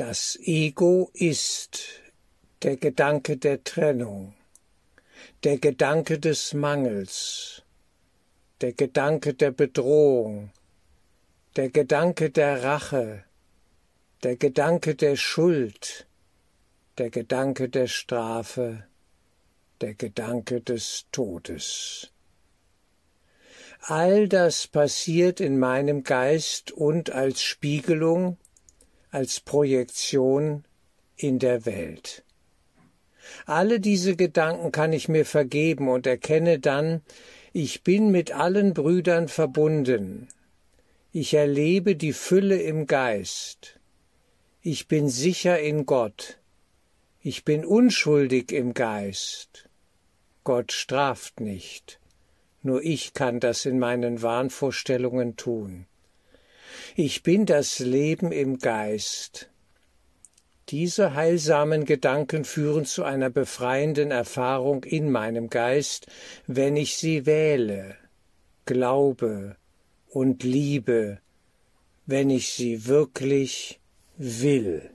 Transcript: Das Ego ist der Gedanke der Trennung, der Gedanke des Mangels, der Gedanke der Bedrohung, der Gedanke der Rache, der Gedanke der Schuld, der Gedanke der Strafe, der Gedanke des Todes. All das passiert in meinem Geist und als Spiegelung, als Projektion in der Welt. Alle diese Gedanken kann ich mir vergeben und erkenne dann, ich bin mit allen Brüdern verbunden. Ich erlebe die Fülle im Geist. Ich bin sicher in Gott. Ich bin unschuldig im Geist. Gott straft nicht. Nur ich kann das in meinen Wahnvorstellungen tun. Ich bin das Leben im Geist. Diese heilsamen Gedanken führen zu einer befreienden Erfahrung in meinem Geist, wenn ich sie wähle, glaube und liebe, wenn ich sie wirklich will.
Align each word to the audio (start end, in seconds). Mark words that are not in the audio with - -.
Das 0.00 0.38
Ego 0.44 1.10
ist 1.12 2.00
der 2.62 2.78
Gedanke 2.78 3.36
der 3.36 3.62
Trennung, 3.64 4.32
der 5.44 5.58
Gedanke 5.58 6.18
des 6.18 6.54
Mangels, 6.54 7.60
der 8.62 8.72
Gedanke 8.72 9.34
der 9.34 9.50
Bedrohung, 9.50 10.52
der 11.54 11.68
Gedanke 11.68 12.30
der 12.30 12.62
Rache, 12.64 13.24
der 14.22 14.36
Gedanke 14.36 14.94
der 14.94 15.16
Schuld, 15.16 16.06
der 16.96 17.10
Gedanke 17.10 17.68
der 17.68 17.86
Strafe, 17.86 18.84
der 19.82 19.92
Gedanke 19.92 20.62
des 20.62 21.08
Todes. 21.12 22.10
All 23.82 24.30
das 24.30 24.66
passiert 24.66 25.40
in 25.40 25.58
meinem 25.58 26.04
Geist 26.04 26.72
und 26.72 27.10
als 27.10 27.42
Spiegelung, 27.42 28.38
als 29.10 29.40
Projektion 29.40 30.64
in 31.16 31.38
der 31.38 31.66
Welt. 31.66 32.24
Alle 33.46 33.80
diese 33.80 34.16
Gedanken 34.16 34.72
kann 34.72 34.92
ich 34.92 35.08
mir 35.08 35.24
vergeben 35.24 35.88
und 35.88 36.06
erkenne 36.06 36.58
dann, 36.58 37.02
ich 37.52 37.82
bin 37.82 38.10
mit 38.10 38.32
allen 38.32 38.74
Brüdern 38.74 39.28
verbunden. 39.28 40.28
Ich 41.12 41.34
erlebe 41.34 41.96
die 41.96 42.12
Fülle 42.12 42.60
im 42.62 42.86
Geist. 42.86 43.80
Ich 44.62 44.86
bin 44.86 45.08
sicher 45.08 45.58
in 45.58 45.86
Gott. 45.86 46.38
Ich 47.20 47.44
bin 47.44 47.64
unschuldig 47.64 48.52
im 48.52 48.74
Geist. 48.74 49.68
Gott 50.44 50.72
straft 50.72 51.40
nicht. 51.40 51.98
Nur 52.62 52.82
ich 52.82 53.14
kann 53.14 53.40
das 53.40 53.66
in 53.66 53.78
meinen 53.78 54.22
Wahnvorstellungen 54.22 55.36
tun. 55.36 55.86
Ich 56.96 57.22
bin 57.22 57.46
das 57.46 57.78
Leben 57.78 58.32
im 58.32 58.58
Geist. 58.58 59.48
Diese 60.70 61.14
heilsamen 61.14 61.84
Gedanken 61.84 62.44
führen 62.44 62.84
zu 62.84 63.04
einer 63.04 63.30
befreienden 63.30 64.10
Erfahrung 64.10 64.84
in 64.84 65.10
meinem 65.10 65.50
Geist, 65.50 66.06
wenn 66.46 66.76
ich 66.76 66.96
sie 66.96 67.26
wähle, 67.26 67.96
glaube 68.66 69.56
und 70.08 70.42
liebe, 70.42 71.18
wenn 72.06 72.30
ich 72.30 72.52
sie 72.52 72.86
wirklich 72.86 73.80
will. 74.16 74.90